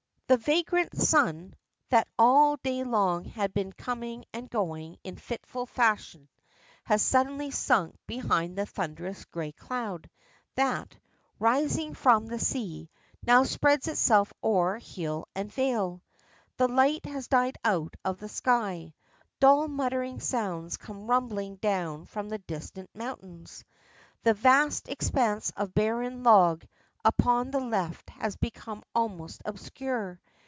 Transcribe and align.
The 0.27 0.37
vagrant 0.37 0.95
sun, 0.97 1.55
that 1.89 2.07
all 2.17 2.55
day 2.55 2.85
long 2.85 3.25
had 3.25 3.53
been 3.53 3.73
coming 3.73 4.23
and 4.31 4.49
going 4.49 4.95
in 5.03 5.17
fitful 5.17 5.65
fashion, 5.65 6.29
has 6.85 7.01
suddenly 7.01 7.51
sunk 7.51 7.97
behind 8.07 8.57
the 8.57 8.65
thunderous 8.65 9.25
gray 9.25 9.51
cloud 9.51 10.09
that, 10.55 10.95
rising 11.37 11.93
from 11.93 12.27
the 12.27 12.39
sea, 12.39 12.89
now 13.21 13.43
spreads 13.43 13.89
itself 13.89 14.31
o'er 14.41 14.77
hill 14.77 15.27
and 15.35 15.51
vale. 15.51 16.01
The 16.55 16.69
light 16.69 17.05
has 17.07 17.27
died 17.27 17.57
out 17.65 17.95
of 18.05 18.19
the 18.19 18.29
sky; 18.29 18.93
dull 19.41 19.67
muttering 19.67 20.21
sounds 20.21 20.77
come 20.77 21.07
rumbling 21.07 21.57
down 21.57 22.05
from 22.05 22.29
the 22.29 22.37
distant 22.37 22.89
mountains. 22.95 23.65
The 24.23 24.33
vast 24.33 24.87
expanse 24.87 25.51
of 25.57 25.73
barren 25.73 26.23
bog 26.23 26.65
upon 27.03 27.49
the 27.49 27.59
left 27.59 28.07
has 28.11 28.35
become 28.35 28.83
almost 28.93 29.41
obscure. 29.43 30.21